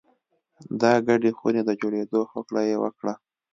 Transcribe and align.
د 0.81 0.83
ګډې 1.07 1.31
خونې 1.37 1.61
د 1.65 1.71
جوړېدو 1.81 2.19
هوکړه 2.31 2.61
یې 2.69 2.75
وکړه 2.83 3.13